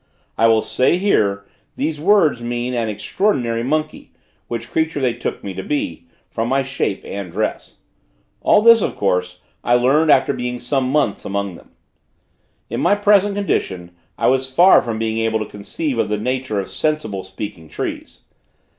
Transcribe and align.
I 0.35 0.47
will 0.47 0.63
here 0.63 1.43
say, 1.45 1.51
these 1.75 1.99
words 1.99 2.41
mean 2.41 2.73
an 2.73 2.89
extraordinary 2.89 3.61
monkey, 3.61 4.11
which 4.47 4.71
creature 4.71 4.99
they 4.99 5.13
took 5.13 5.43
me 5.43 5.53
to 5.53 5.61
be, 5.61 6.07
from 6.31 6.49
my 6.49 6.63
shape 6.63 7.05
and 7.05 7.31
dress. 7.31 7.75
All 8.41 8.63
this, 8.63 8.81
of 8.81 8.95
course, 8.95 9.41
I 9.63 9.75
learned 9.75 10.09
after 10.09 10.33
being 10.33 10.59
some 10.59 10.89
months 10.89 11.23
among 11.23 11.53
them. 11.53 11.69
In 12.67 12.81
my 12.81 12.95
present 12.95 13.35
condition, 13.35 13.91
I 14.17 14.25
was 14.25 14.51
far 14.51 14.81
from 14.81 14.97
being 14.97 15.19
able 15.19 15.37
to 15.37 15.45
conceive 15.45 15.99
of 15.99 16.09
the 16.09 16.17
nature 16.17 16.59
of 16.59 16.71
sensible, 16.71 17.23
speaking 17.23 17.69
trees. 17.69 18.21